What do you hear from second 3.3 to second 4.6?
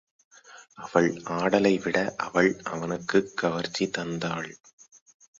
கவர்ச்சி தந்தாள்.